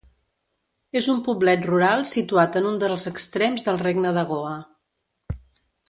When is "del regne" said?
3.69-4.15